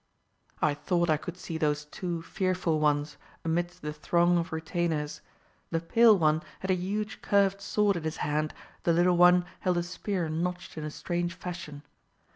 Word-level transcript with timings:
I 0.63 0.73
thought 0.73 1.11
I 1.11 1.17
could 1.17 1.37
see 1.37 1.59
those 1.59 1.85
two 1.85 2.23
fearful 2.23 2.79
ones 2.79 3.17
amidst 3.45 3.83
the 3.83 3.93
throng 3.93 4.39
of 4.39 4.51
retainers. 4.51 5.21
The 5.69 5.79
pale 5.79 6.17
one 6.17 6.41
had 6.61 6.71
a 6.71 6.73
huge 6.73 7.21
curved 7.21 7.61
sword 7.61 7.95
in 7.95 8.03
his 8.03 8.17
hand, 8.25 8.51
the 8.81 8.93
little 8.93 9.15
one 9.15 9.45
held 9.59 9.77
a 9.77 9.83
spear 9.83 10.27
notched 10.27 10.75
in 10.75 10.83
a 10.83 10.89
strange 10.89 11.35
fashion. 11.35 11.83